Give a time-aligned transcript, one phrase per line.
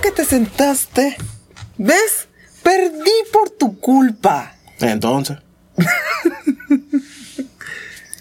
[0.00, 1.16] que te sentaste,
[1.76, 2.28] ¿ves?
[2.62, 4.54] Perdí por tu culpa.
[4.80, 5.38] Entonces.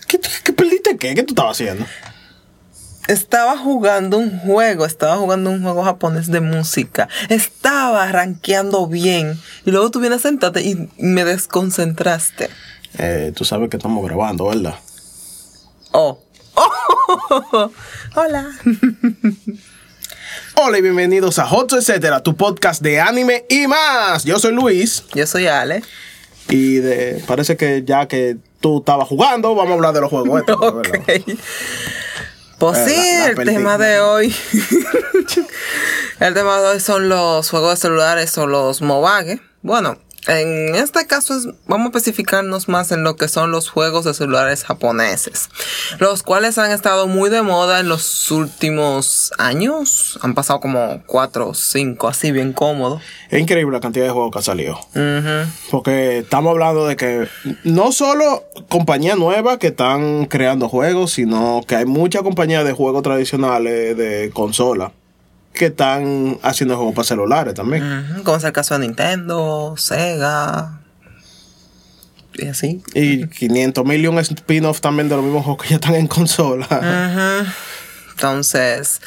[0.08, 1.16] ¿Qué, qué perdiste qué?
[1.16, 1.86] ¿Qué tú estabas haciendo?
[3.08, 7.08] Estaba jugando un juego, estaba jugando un juego japonés de música.
[7.30, 9.40] Estaba rankeando bien.
[9.66, 12.50] Y luego tú vienes a sentarte y me desconcentraste.
[12.98, 14.76] Eh, tú sabes que estamos grabando, ¿verdad?
[15.92, 16.20] Oh.
[17.30, 17.72] oh.
[18.16, 18.50] Hola.
[20.60, 24.24] Hola y bienvenidos a Hot Etcétera, tu podcast de anime y más.
[24.24, 25.04] Yo soy Luis.
[25.14, 25.84] Yo soy Ale.
[26.50, 30.40] Y de, parece que ya que tú estabas jugando, vamos a hablar de los juegos.
[30.40, 31.24] Estos, okay.
[32.58, 34.36] Pues sí, la, la el tema de hoy.
[36.20, 39.40] el tema de hoy son los juegos de celulares o los Mobage.
[39.62, 44.06] Bueno, en este caso es, vamos a especificarnos más en lo que son los juegos
[44.06, 45.50] de celulares japoneses,
[46.00, 50.20] los cuales han estado muy de moda en los últimos años.
[50.22, 53.00] Han pasado como 4 o 5, así bien cómodo.
[53.30, 54.80] Es increíble la cantidad de juegos que ha salido.
[54.96, 55.46] Uh -huh.
[55.72, 57.28] Porque estamos hablando de que
[57.64, 63.04] no solo compañías nuevas que están creando juegos, sino que hay muchas compañías de juegos
[63.04, 64.92] tradicionales de consola
[65.58, 67.84] que están haciendo juegos para celulares también.
[67.84, 68.24] Uh -huh.
[68.24, 70.80] Como es el caso de Nintendo, Sega.
[72.34, 72.84] Y así.
[72.94, 76.08] Y 500 mil y un spin-off también de los mismos juegos que ya están en
[76.08, 76.68] consola.
[76.70, 77.54] Uh -huh.
[78.12, 79.02] Entonces,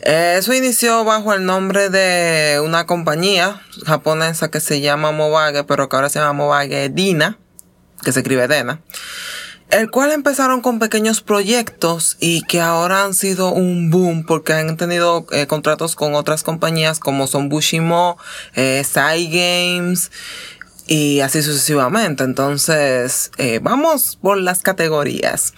[0.00, 5.88] eh, eso inició bajo el nombre de una compañía japonesa que se llama Mobage, pero
[5.88, 7.38] que ahora se llama Mobage Dina,
[8.02, 8.80] que se escribe Dena
[9.70, 14.76] el cual empezaron con pequeños proyectos y que ahora han sido un boom porque han
[14.76, 18.16] tenido eh, contratos con otras compañías como son Bushimo,
[18.54, 18.82] eh,
[20.86, 22.24] y así sucesivamente.
[22.24, 25.52] Entonces, eh, vamos por las categorías.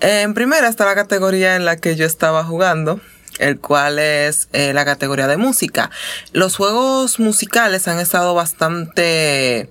[0.00, 3.00] En primera está la categoría en la que yo estaba jugando,
[3.38, 5.90] el cual es la categoría de música.
[6.32, 9.70] Los juegos musicales han estado bastante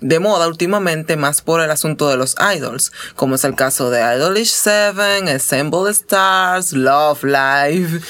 [0.00, 4.00] de moda últimamente más por el asunto de los idols, como es el caso de
[4.00, 8.00] Idolish 7, Assemble Stars, Love Live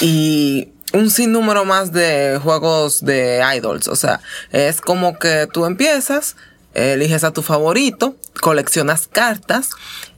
[0.00, 3.88] y un sinnúmero más de juegos de idols.
[3.88, 6.36] O sea, es como que tú empiezas,
[6.74, 9.70] eliges a tu favorito, coleccionas cartas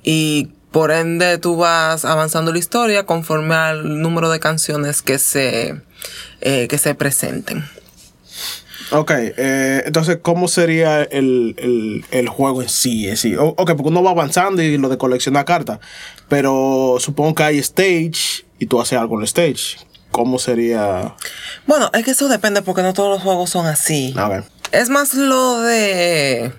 [0.03, 5.83] y por ende tú vas avanzando la historia conforme al número de canciones que se,
[6.41, 7.69] eh, que se presenten.
[8.93, 13.15] Ok, eh, entonces, ¿cómo sería el, el, el juego en sí?
[13.17, 13.35] sí?
[13.37, 15.79] Ok, porque uno va avanzando y lo de coleccionar cartas,
[16.29, 19.79] pero supongo que hay stage y tú haces algo en el stage.
[20.11, 21.15] ¿Cómo sería?
[21.67, 24.15] Bueno, es que eso depende porque no todos los juegos son así.
[24.17, 24.41] Okay.
[24.73, 26.53] Es más lo de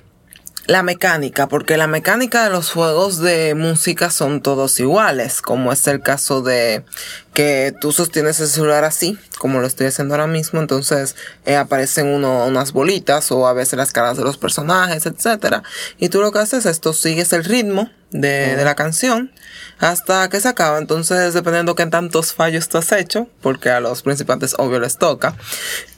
[0.65, 5.85] la mecánica, porque la mecánica de los juegos de música son todos iguales, como es
[5.87, 6.85] el caso de
[7.33, 11.15] que tú sostienes el celular así, como lo estoy haciendo ahora mismo, entonces
[11.45, 15.63] eh, aparecen uno, unas bolitas o a veces las caras de los personajes, etcétera,
[15.97, 19.31] y tú lo que haces es tú sigues el ritmo de, de la canción
[19.79, 24.01] hasta que se acaba, entonces dependiendo qué tantos fallos tú has hecho, porque a los
[24.01, 25.35] principiantes obvio les toca,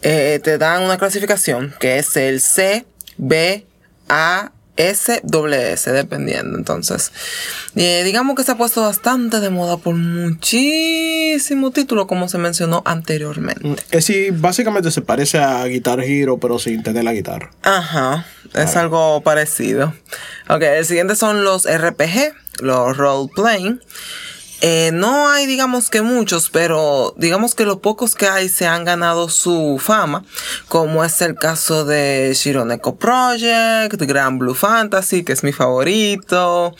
[0.01, 2.87] eh, te dan una clasificación que es el C,
[3.17, 3.67] B,
[4.09, 6.57] A, S, doble S, dependiendo.
[6.57, 7.11] Entonces,
[7.75, 12.81] eh, digamos que se ha puesto bastante de moda por muchísimo título, como se mencionó
[12.85, 13.75] anteriormente.
[13.91, 17.51] Es sí, básicamente se parece a Guitar Hero, pero sin tener la guitarra.
[17.63, 19.93] Ajá, es algo parecido.
[20.49, 23.81] Ok, el siguiente son los RPG, los role playing.
[24.61, 28.85] Eh, no hay, digamos que muchos, pero digamos que los pocos que hay se han
[28.85, 30.23] ganado su fama,
[30.67, 36.75] como es el caso de Shironeko Project, Grand Blue Fantasy, que es mi favorito,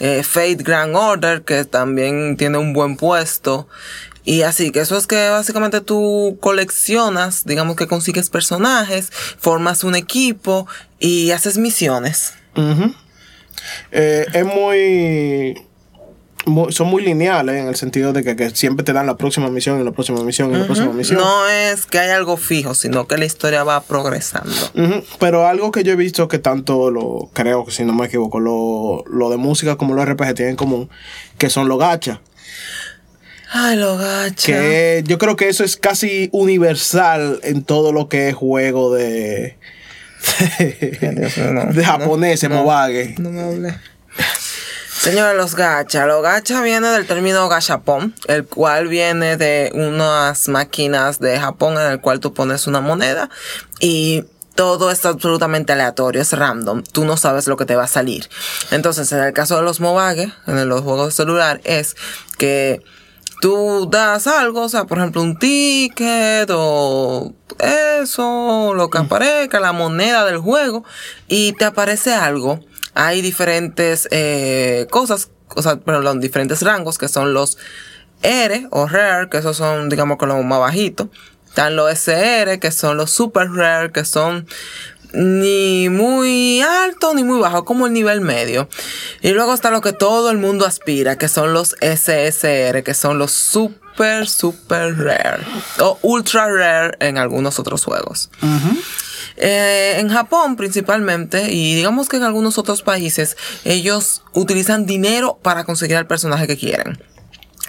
[0.00, 3.68] eh, Fate Grand Order, que también tiene un buen puesto.
[4.26, 9.94] Y así, que eso es que básicamente tú coleccionas, digamos que consigues personajes, formas un
[9.94, 10.66] equipo
[10.98, 12.32] y haces misiones.
[12.56, 12.92] Uh
[13.90, 15.66] eh, es muy
[16.70, 19.80] son muy lineales en el sentido de que, que, siempre te dan la próxima misión
[19.80, 20.66] y la próxima misión y la uh -huh.
[20.66, 21.18] próxima misión.
[21.18, 24.54] No es que hay algo fijo, sino que la historia va progresando.
[24.74, 25.04] Uh -huh.
[25.18, 28.40] Pero algo que yo he visto que tanto lo, creo que si no me equivoco,
[28.40, 30.90] lo, lo de música como los RPG tienen en común,
[31.38, 32.18] que son los gachas.
[33.50, 34.44] Ay, los gachas.
[34.44, 39.56] Que yo creo que eso es casi universal en todo lo que es juego de.
[40.58, 42.64] de, japonés, no.
[43.18, 43.74] No me hablé.
[45.04, 46.06] Señores, los gacha.
[46.06, 51.92] Los gacha viene del término gachapon, el cual viene de unas máquinas de Japón en
[51.92, 53.28] el cual tú pones una moneda
[53.80, 54.24] y
[54.54, 56.82] todo es absolutamente aleatorio, es random.
[56.84, 58.30] Tú no sabes lo que te va a salir.
[58.70, 61.96] Entonces, en el caso de los Mobage, en los juegos de celular, es
[62.38, 62.82] que
[63.44, 69.74] tú das algo, o sea, por ejemplo, un ticket o eso, lo que aparezca, la
[69.74, 70.82] moneda del juego,
[71.28, 72.60] y te aparece algo.
[72.94, 77.58] Hay diferentes eh, cosas, o sea, perdón, diferentes rangos que son los
[78.22, 81.08] R o Rare, que esos son, digamos, con los más bajitos.
[81.46, 84.46] Están los SR, que son los Super Rare, que son
[85.14, 88.68] ni muy alto ni muy bajo, como el nivel medio.
[89.22, 93.18] Y luego está lo que todo el mundo aspira, que son los SSR, que son
[93.18, 95.44] los super, super rare.
[95.80, 98.30] O ultra rare en algunos otros juegos.
[99.36, 105.64] Eh, en Japón principalmente, y digamos que en algunos otros países, ellos utilizan dinero para
[105.64, 107.02] conseguir al personaje que quieren.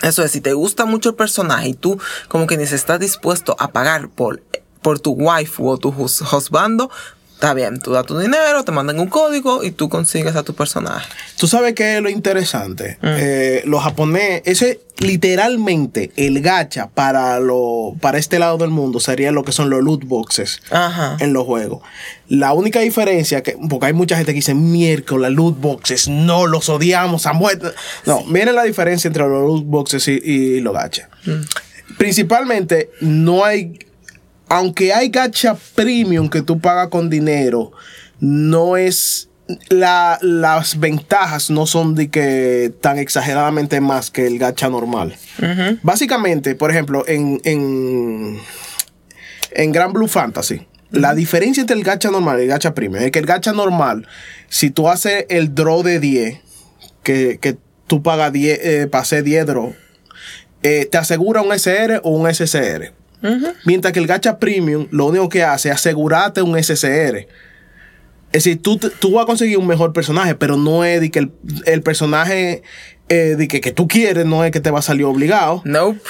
[0.01, 3.56] Eso es, si te gusta mucho el personaje y tú como que ni estás dispuesto
[3.59, 4.44] a pagar por,
[4.81, 6.91] por tu wife o tu husbando,
[7.36, 10.56] Está bien, tú das tu dinero, te mandan un código y tú consigues a tu
[10.56, 11.06] personaje.
[11.38, 12.98] Tú sabes qué es lo interesante.
[13.02, 13.08] Mm.
[13.18, 19.34] Eh, los japoneses, ese literalmente el gacha para lo para este lado del mundo sería
[19.34, 20.62] lo que son los loot boxes
[21.20, 21.82] en los juegos.
[22.30, 26.70] La única diferencia que porque hay mucha gente que dice miércoles loot boxes, no los
[26.70, 27.68] odiamos a muerte.
[28.06, 31.10] No, miren la diferencia entre los loot boxes y, los gacha.
[31.26, 31.98] Mm.
[31.98, 33.78] Principalmente no hay
[34.47, 37.71] aunque hay gacha premium que tú pagas con dinero,
[38.19, 39.30] no es
[39.69, 45.15] las ventajas no son de que tan exageradamente más que el gacha normal.
[45.83, 48.39] Básicamente, por ejemplo, en, en,
[49.51, 53.12] en Grand Blue Fantasy, la diferencia entre el gacha normal y el gacha premium es
[53.12, 54.07] que el gacha normal,
[54.50, 56.39] si tú haces el draw de 10,
[57.03, 57.57] que, que
[57.88, 59.75] tú pagas 10, eh, pasé 10 draw,
[60.63, 62.94] eh, te asegura un SR o un SCR.
[63.66, 67.27] Mientras que el gacha premium lo único que hace es asegurarte un SCR.
[68.31, 71.30] Es decir, tú, tú vas a conseguir un mejor personaje, pero no es de que
[71.66, 72.63] el, personaje
[73.07, 75.62] eh, de que, que, tú quieres, no es que te va a salir obligado.
[75.63, 76.01] Nope.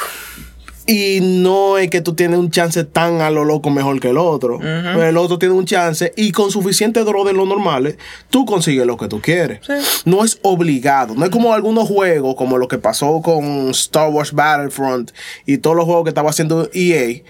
[0.87, 4.17] Y no es que tú tienes un chance tan a lo loco mejor que el
[4.17, 4.59] otro.
[4.61, 7.97] El otro tiene un chance y con suficiente draw de los normales,
[8.29, 9.61] tú consigues lo que tú quieres.
[10.05, 11.15] No es obligado.
[11.15, 15.11] No es como algunos juegos, como lo que pasó con Star Wars Battlefront
[15.45, 17.21] y todos los juegos que estaba haciendo EA,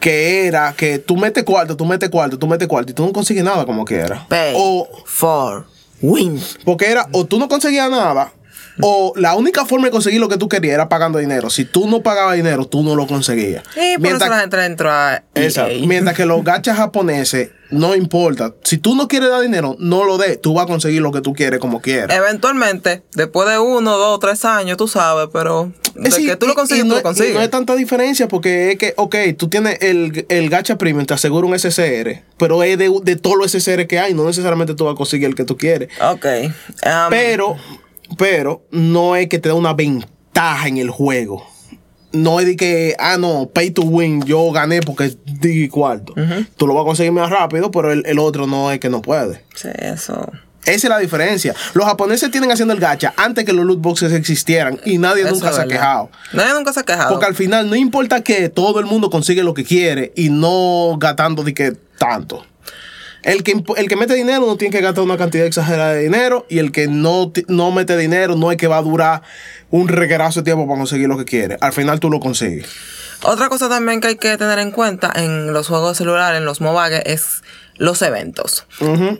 [0.00, 3.12] que era que tú metes cuarto, tú metes cuarto, tú metes cuarto y tú no
[3.12, 4.22] consigues nada como quieras.
[4.56, 5.66] o for
[6.00, 6.40] win.
[6.64, 8.32] Porque era o tú no conseguías nada
[8.80, 11.50] o la única forma de conseguir lo que tú querías era pagando dinero.
[11.50, 13.62] Si tú no pagabas dinero, tú no lo conseguías.
[13.76, 15.22] Y mientras, la gente entró a
[15.86, 18.54] Mientras que los gachas japoneses, no importa.
[18.62, 20.40] Si tú no quieres dar dinero, no lo des.
[20.40, 22.16] Tú vas a conseguir lo que tú quieres como quieras.
[22.16, 26.84] Eventualmente, después de uno, dos, tres años, tú sabes, pero de que tú lo consigues,
[26.84, 27.34] tú lo consigues.
[27.34, 31.14] no hay tanta diferencia porque es que, ok, tú tienes el, el gacha premium, te
[31.14, 34.84] asegura un SCR, pero es de, de todos los SCR que hay, no necesariamente tú
[34.84, 35.88] vas a conseguir el que tú quieres.
[36.00, 36.26] Ok.
[36.44, 37.56] Um, pero
[38.16, 41.46] pero no es que te da una ventaja en el juego.
[42.12, 46.14] No es de que, ah, no, pay to win, yo gané porque di cuarto.
[46.56, 49.42] Tú lo vas a conseguir más rápido, pero el, otro no es que no puede.
[49.54, 50.30] Sí, eso.
[50.64, 51.54] Esa es la diferencia.
[51.74, 55.52] Los japoneses tienen haciendo el gacha antes que los loot boxes existieran y nadie nunca
[55.52, 56.10] se ha quejado.
[56.32, 57.10] Nadie nunca se ha quejado.
[57.10, 60.96] Porque al final no importa que todo el mundo consigue lo que quiere y no
[60.98, 62.46] gastando de que tanto.
[63.24, 66.46] El que, el que mete dinero no tiene que gastar una cantidad exagerada de dinero
[66.48, 69.22] y el que no, no mete dinero no es que va a durar
[69.70, 71.56] un requerazo de tiempo para conseguir lo que quiere.
[71.60, 72.66] Al final tú lo consigues.
[73.22, 76.60] Otra cosa también que hay que tener en cuenta en los juegos celulares, en los
[76.60, 77.42] mobile, es
[77.76, 78.66] los eventos.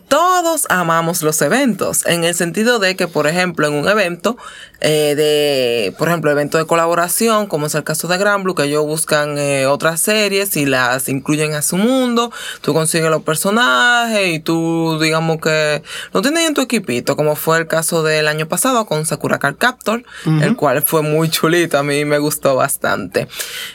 [0.09, 4.37] Todos amamos los eventos, en el sentido de que, por ejemplo, en un evento
[4.81, 8.65] eh, de, por ejemplo, evento de colaboración, como es el caso de Gran Blue, que
[8.65, 12.31] ellos buscan eh, otras series y las incluyen a su mundo,
[12.61, 15.83] tú consigues los personajes y tú, digamos que
[16.13, 19.57] lo tienes en tu equipito, como fue el caso del año pasado con Sakura Card
[19.57, 23.27] Captor, el cual fue muy chulito, a mí me gustó bastante.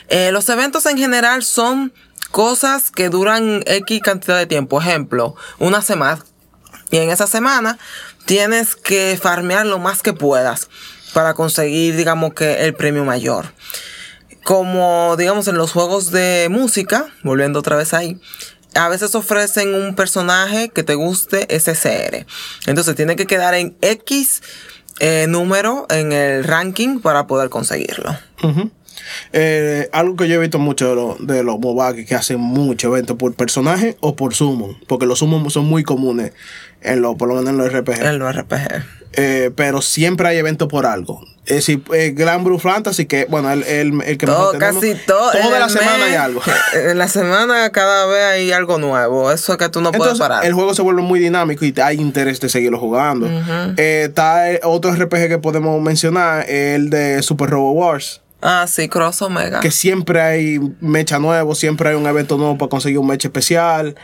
[0.08, 1.92] Eh, los eventos en general son
[2.30, 4.80] cosas que duran X cantidad de tiempo.
[4.80, 6.24] Ejemplo, una semana.
[6.90, 7.78] Y en esa semana
[8.24, 10.68] tienes que farmear lo más que puedas
[11.12, 13.52] para conseguir, digamos que, el premio mayor.
[14.44, 18.20] Como, digamos, en los juegos de música, volviendo otra vez ahí,
[18.74, 22.26] a veces ofrecen un personaje que te guste SCR.
[22.66, 24.42] Entonces tiene que quedar en X
[25.00, 28.16] eh, número en el ranking para poder conseguirlo.
[29.32, 33.34] Eh, algo que yo he visto mucho de, los de que hacen mucho eventos por
[33.34, 36.32] personaje o por summon, porque los summon son muy comunes
[36.82, 38.02] en lo, por lo menos en los RPG.
[38.02, 39.00] En los RPG.
[39.12, 41.24] Eh, pero siempre hay eventos por algo.
[41.44, 45.32] Es decir, eh, Grand Blue Fantasy, que bueno, el, el, que todo, casi todo.
[45.32, 46.40] Toda la semana hay algo.
[46.74, 49.32] En la semana cada vez hay algo nuevo.
[49.32, 50.44] Eso es que tú no puedes parar.
[50.44, 53.28] El juego se vuelve muy dinámico y hay interés de seguirlo jugando.
[53.76, 59.60] está otro RPG que podemos mencionar, el de Super Robo Wars Ah, sí, Cross Omega.
[59.60, 63.96] Que siempre hay mecha nuevo, siempre hay un evento nuevo para conseguir un mecha especial.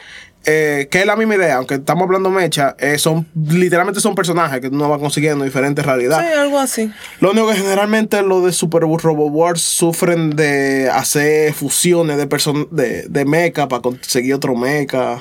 [0.48, 4.60] Eh, que es la misma idea, aunque estamos hablando mecha, eh, son literalmente son personajes
[4.60, 6.24] que uno va consiguiendo diferentes realidades.
[6.24, 6.92] Sí, algo así.
[7.18, 12.26] Lo único que generalmente los de Super Robo Wars sufren de hacer fusiones de,
[12.70, 15.18] de, de mecha para conseguir otro mecha.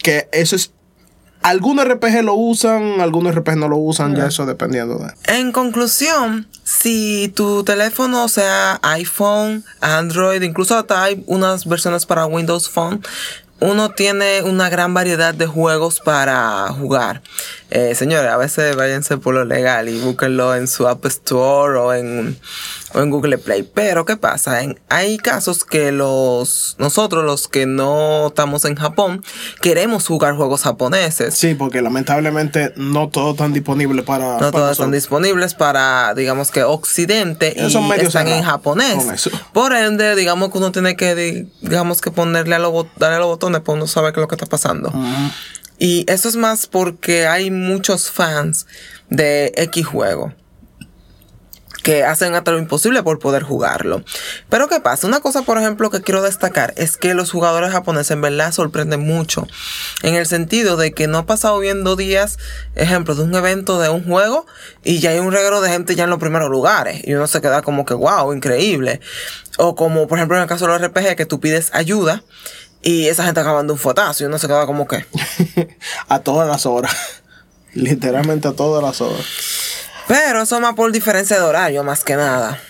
[0.00, 0.72] Que eso es
[1.46, 5.12] algunos RPG lo usan, algunos RPG no lo usan, ya eso dependiendo de.
[5.32, 12.68] En conclusión, si tu teléfono sea iPhone, Android, incluso hasta hay unas versiones para Windows
[12.68, 13.00] Phone,
[13.60, 17.22] uno tiene una gran variedad de juegos para jugar.
[17.70, 21.92] Eh, señores, a veces váyanse por lo legal y búsquenlo en su App Store o
[21.92, 22.38] en,
[22.94, 23.68] o en Google Play.
[23.74, 24.60] Pero, ¿qué pasa?
[24.88, 29.24] hay casos que los nosotros, los que no estamos en Japón,
[29.60, 31.34] queremos jugar juegos japoneses.
[31.34, 34.38] Sí, porque lamentablemente no todos están disponibles para...
[34.38, 37.66] No todos están disponibles para, digamos que Occidente y
[38.00, 39.28] están en japonés.
[39.52, 43.28] Por ende, digamos que uno tiene que, digamos que ponerle a los, darle a los
[43.28, 44.92] botones para uno saber qué es lo que está pasando.
[45.78, 48.66] Y eso es más porque hay muchos fans
[49.10, 50.32] de X juego
[51.86, 54.02] que hacen hasta lo imposible por poder jugarlo.
[54.48, 55.06] Pero ¿qué pasa?
[55.06, 59.06] Una cosa, por ejemplo, que quiero destacar es que los jugadores japoneses en verdad sorprenden
[59.06, 59.46] mucho.
[60.02, 62.38] En el sentido de que no ha pasado viendo días,
[62.74, 64.46] ejemplo, de un evento de un juego
[64.82, 67.02] y ya hay un regalo de gente ya en los primeros lugares.
[67.04, 69.00] Y uno se queda como que, wow, increíble.
[69.56, 72.24] O como, por ejemplo, en el caso de los RPG, que tú pides ayuda
[72.82, 75.04] y esa gente acabando un fotazo y uno se queda como que.
[76.08, 76.94] a todas las horas.
[77.74, 79.26] Literalmente a todas las horas.
[80.08, 82.60] Pero eso más por diferencia de horario, más que nada.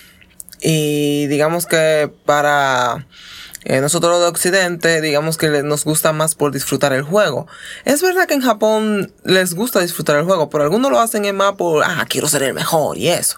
[0.61, 3.07] Y digamos que para
[3.69, 7.49] eh, nosotros de Occidente, digamos que nos gusta más por disfrutar el juego.
[7.85, 11.55] Es verdad que en Japón les gusta disfrutar el juego, pero algunos lo hacen más
[11.55, 13.37] por, ah, quiero ser el mejor y eso.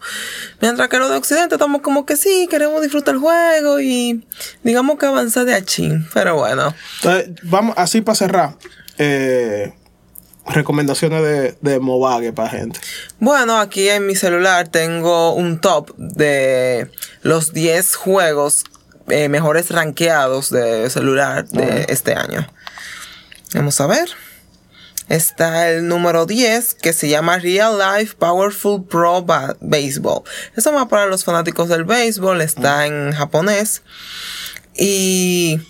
[0.60, 4.22] Mientras que los de Occidente estamos como que sí, queremos disfrutar el juego y
[4.62, 6.74] digamos que avanzar de achín, pero bueno.
[6.96, 8.56] Entonces, vamos, así para cerrar.
[8.98, 9.72] Eh,
[10.46, 12.78] recomendaciones de, de Mobage para gente.
[13.18, 16.90] Bueno, aquí en mi celular tengo un top de
[17.22, 18.64] los 10 juegos
[19.10, 22.46] eh, mejores rankeados de celular de este año.
[23.54, 24.08] Vamos a ver.
[25.08, 30.22] Está el número 10 que se llama Real Life Powerful Pro Baseball.
[30.54, 32.42] Eso más para los fanáticos del béisbol.
[32.42, 33.82] Está en japonés.
[34.76, 35.60] Y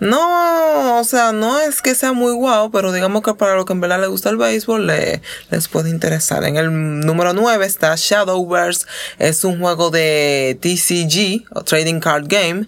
[0.00, 3.72] no, o sea, no es que sea muy guau, pero digamos que para lo que
[3.72, 6.44] en verdad le gusta el béisbol le, les puede interesar.
[6.44, 8.86] En el número 9 está Shadowverse,
[9.18, 12.66] es un juego de TCG, o Trading Card Game.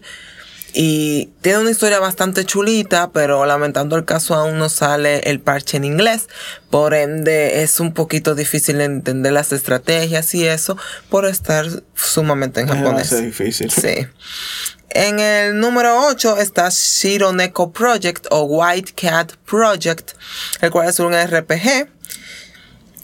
[0.79, 5.79] Y tiene una historia bastante chulita, pero lamentando el caso aún no sale el parche
[5.79, 6.29] en inglés.
[6.69, 10.77] Por ende es un poquito difícil entender las estrategias y eso
[11.09, 13.11] por estar sumamente en japonés.
[13.11, 13.71] Es difícil.
[13.71, 14.07] Sí.
[14.91, 20.13] En el número 8 está Shironeko Project o White Cat Project,
[20.61, 21.89] el cual es un RPG.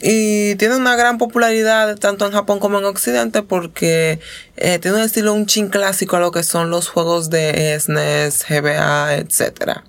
[0.05, 4.19] Y tiene una gran popularidad tanto en Japón como en Occidente porque
[4.57, 8.45] eh, tiene un estilo un chin clásico a lo que son los juegos de SNES,
[8.49, 9.79] GBA, etc.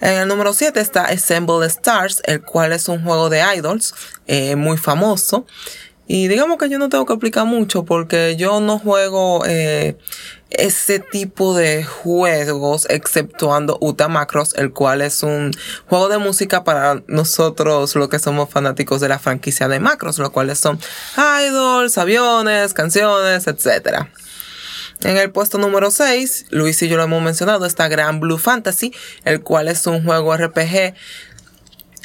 [0.00, 3.94] En el número 7 está Assemble Stars, el cual es un juego de idols
[4.28, 5.44] eh, muy famoso.
[6.06, 9.96] Y digamos que yo no tengo que explicar mucho porque yo no juego eh,
[10.58, 15.52] ese tipo de juegos exceptuando Uta Macros, el cual es un
[15.88, 20.30] juego de música para nosotros los que somos fanáticos de la franquicia de Macros, lo
[20.32, 20.78] cuales son
[21.46, 24.06] idols, aviones, canciones, etc.
[25.02, 28.94] En el puesto número 6, Luis y yo lo hemos mencionado, está Grand Blue Fantasy,
[29.24, 30.94] el cual es un juego RPG,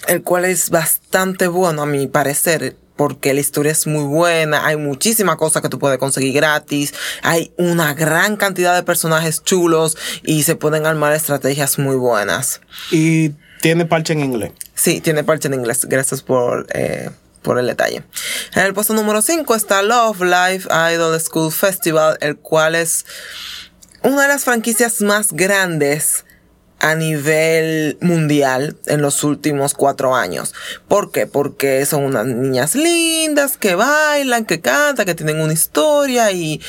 [0.08, 4.76] el cual es bastante bueno a mi parecer porque la historia es muy buena, hay
[4.76, 10.44] muchísimas cosas que tú puedes conseguir gratis, hay una gran cantidad de personajes chulos y
[10.44, 12.62] se pueden armar estrategias muy buenas.
[12.92, 13.30] ¿Y
[13.62, 14.52] tiene parche en inglés?
[14.76, 17.10] Sí, tiene parche en inglés, gracias por, eh,
[17.42, 18.04] por el detalle.
[18.56, 23.06] En el puesto número 5 está Love Life Idol School Festival, el cual es
[24.04, 26.26] una de las franquicias más grandes
[26.80, 30.54] a nivel mundial en los últimos cuatro años.
[30.88, 31.26] ¿Por qué?
[31.26, 36.62] Porque son unas niñas lindas que bailan, que cantan, que tienen una historia y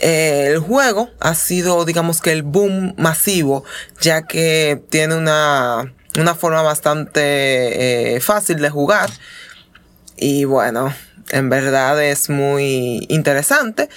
[0.00, 3.64] eh, el juego ha sido, digamos que el boom masivo,
[4.00, 9.10] ya que tiene una, una forma bastante eh, fácil de jugar.
[10.16, 10.94] Y bueno,
[11.30, 13.88] en verdad es muy interesante.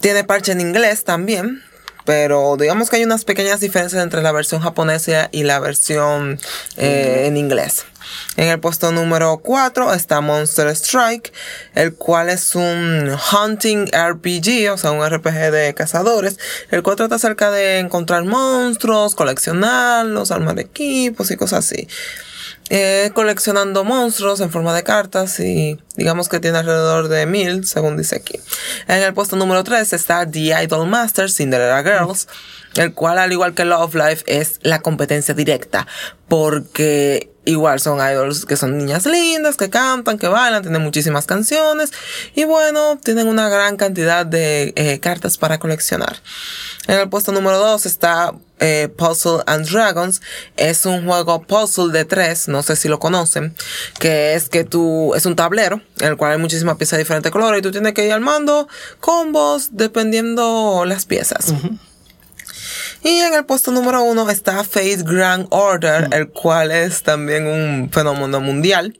[0.00, 1.62] Tiene parche en inglés también,
[2.04, 6.38] pero digamos que hay unas pequeñas diferencias entre la versión japonesa y la versión
[6.76, 7.84] eh, en inglés.
[8.36, 11.32] En el puesto número 4 está Monster Strike,
[11.74, 16.38] el cual es un hunting RPG, o sea, un RPG de cazadores,
[16.70, 21.88] el cual trata acerca de encontrar monstruos, coleccionarlos, armar equipos y cosas así.
[22.70, 27.96] Eh, coleccionando monstruos en forma de cartas y digamos que tiene alrededor de mil, según
[27.96, 28.40] dice aquí.
[28.88, 32.28] En el puesto número 3 está The Idol Master Cinderella Girls,
[32.76, 35.86] el cual al igual que Love Life es la competencia directa,
[36.28, 41.92] porque igual son idols que son niñas lindas, que cantan, que bailan, tienen muchísimas canciones
[42.34, 46.16] y bueno, tienen una gran cantidad de eh, cartas para coleccionar.
[46.86, 48.32] En el puesto número 2 está
[48.62, 50.22] eh, Puzzle and Dragons.
[50.56, 53.54] Es un juego puzzle de tres, no sé si lo conocen,
[53.98, 57.32] que es que tú, es un tablero en el cual hay muchísimas piezas de diferentes
[57.32, 58.68] colores y tú tienes que ir armando
[59.00, 61.52] combos dependiendo las piezas.
[63.02, 67.90] Y en el puesto número uno está Fate Grand Order, el cual es también un
[67.90, 68.98] fenómeno mundial.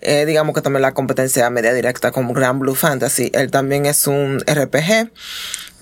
[0.00, 3.30] Eh, digamos que también la competencia media directa con Grand Blue Fantasy.
[3.32, 5.12] Él también es un RPG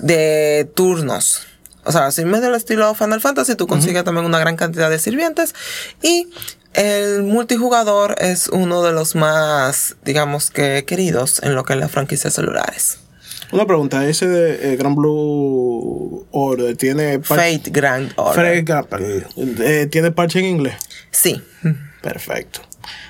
[0.00, 1.47] de turnos.
[1.85, 4.99] O sea, sin medio del estilo Final Fantasy, tú consigues también una gran cantidad de
[4.99, 5.55] sirvientes.
[6.02, 6.29] Y
[6.75, 11.91] el multijugador es uno de los más, digamos que, queridos en lo que es las
[11.91, 12.99] franquicias celulares.
[13.52, 18.64] Una pregunta, ese de eh, Grand Blue Order tiene Fate Grand Order.
[18.64, 20.75] Fate, eh, ¿Tiene parche en inglés?
[21.11, 21.40] Sí.
[22.00, 22.61] Perfecto.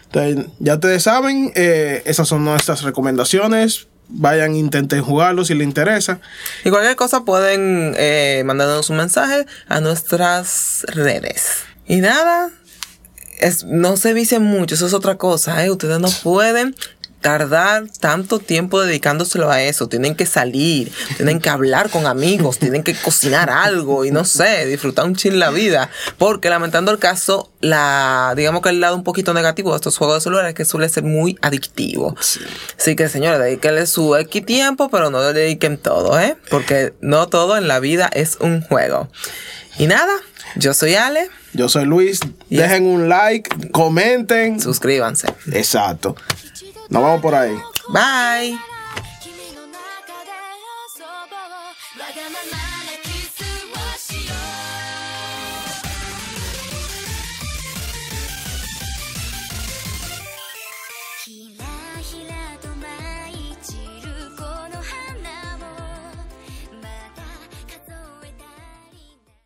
[0.06, 6.20] Entonces, ya ustedes saben, eh, esas son nuestras recomendaciones vayan, intenten jugarlo si les interesa.
[6.64, 11.64] Y cualquier cosa pueden eh, mandarnos un mensaje a nuestras redes.
[11.86, 12.50] Y nada,
[13.40, 15.70] es, no se vicien mucho, eso es otra cosa, ¿eh?
[15.70, 16.76] Ustedes no pueden
[17.22, 19.88] tardar tanto tiempo dedicándoselo a eso.
[19.88, 24.66] Tienen que salir, tienen que hablar con amigos, tienen que cocinar algo y no sé,
[24.66, 25.88] disfrutar un chin la vida.
[26.18, 30.16] Porque lamentando el caso, la, digamos que el lado un poquito negativo de estos juegos
[30.16, 32.14] de celular es que suele ser muy adictivo.
[32.78, 36.36] Así que señores, dedíquenle su X tiempo, pero no le dediquen todo, ¿eh?
[36.50, 39.08] Porque no todo en la vida es un juego.
[39.78, 40.12] Y nada,
[40.56, 41.30] yo soy Ale.
[41.54, 42.20] Yo soy Luis.
[42.50, 44.60] Dejen un like, comenten.
[44.60, 45.28] Suscríbanse.
[45.52, 46.16] Exacto.
[46.92, 47.58] Nos vamos por ahí.
[47.88, 48.71] Bye.